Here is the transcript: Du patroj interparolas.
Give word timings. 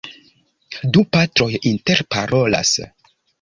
Du 0.95 1.03
patroj 1.17 1.49
interparolas. 1.73 2.73